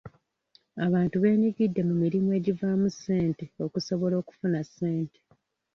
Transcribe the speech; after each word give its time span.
Abantu 0.85 1.15
beenyigidde 1.23 1.81
mu 1.89 1.95
mirimu 2.03 2.29
egivaamu 2.39 2.87
ssente 2.93 3.45
okusobola 3.65 4.15
okufuna 4.21 4.59
ssente. 4.67 5.19